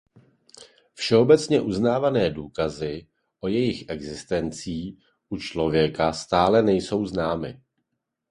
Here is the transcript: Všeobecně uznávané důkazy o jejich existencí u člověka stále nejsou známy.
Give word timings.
Všeobecně 0.93 1.61
uznávané 1.61 2.29
důkazy 2.29 3.07
o 3.39 3.47
jejich 3.47 3.89
existencí 3.89 4.99
u 5.29 5.37
člověka 5.37 6.13
stále 6.13 6.61
nejsou 6.63 7.05
známy. 7.05 7.61